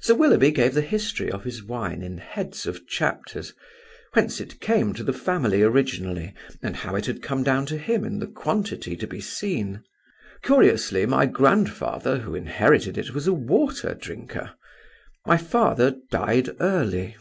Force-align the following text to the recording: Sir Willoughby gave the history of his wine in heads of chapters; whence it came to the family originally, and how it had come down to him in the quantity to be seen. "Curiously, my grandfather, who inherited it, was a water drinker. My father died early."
Sir 0.00 0.14
Willoughby 0.14 0.52
gave 0.52 0.72
the 0.72 0.80
history 0.80 1.30
of 1.30 1.44
his 1.44 1.62
wine 1.62 2.00
in 2.00 2.16
heads 2.16 2.64
of 2.66 2.86
chapters; 2.88 3.52
whence 4.14 4.40
it 4.40 4.58
came 4.58 4.94
to 4.94 5.04
the 5.04 5.12
family 5.12 5.62
originally, 5.62 6.32
and 6.62 6.76
how 6.76 6.94
it 6.96 7.04
had 7.04 7.20
come 7.22 7.42
down 7.42 7.66
to 7.66 7.76
him 7.76 8.02
in 8.06 8.20
the 8.20 8.26
quantity 8.26 8.96
to 8.96 9.06
be 9.06 9.20
seen. 9.20 9.82
"Curiously, 10.42 11.04
my 11.04 11.26
grandfather, 11.26 12.20
who 12.20 12.34
inherited 12.34 12.96
it, 12.96 13.12
was 13.12 13.26
a 13.26 13.34
water 13.34 13.92
drinker. 13.92 14.54
My 15.26 15.36
father 15.36 15.94
died 16.10 16.48
early." 16.58 17.16